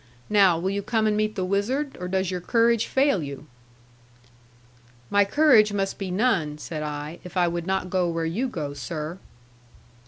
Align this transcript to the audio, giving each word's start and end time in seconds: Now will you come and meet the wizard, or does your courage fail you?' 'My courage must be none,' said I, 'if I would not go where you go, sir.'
Now 0.31 0.57
will 0.57 0.71
you 0.71 0.81
come 0.81 1.05
and 1.05 1.15
meet 1.15 1.35
the 1.35 1.45
wizard, 1.45 1.95
or 1.99 2.07
does 2.07 2.31
your 2.31 2.41
courage 2.41 2.87
fail 2.87 3.21
you?' 3.21 3.45
'My 5.11 5.23
courage 5.25 5.73
must 5.73 5.99
be 5.99 6.09
none,' 6.09 6.57
said 6.57 6.81
I, 6.81 7.19
'if 7.23 7.37
I 7.37 7.47
would 7.47 7.67
not 7.67 7.91
go 7.91 8.09
where 8.09 8.25
you 8.25 8.47
go, 8.47 8.73
sir.' 8.73 9.19